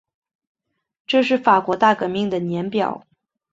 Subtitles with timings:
[1.05, 3.05] 这是法国大革命的年表